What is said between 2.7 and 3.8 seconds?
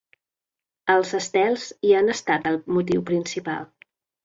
motiu principal.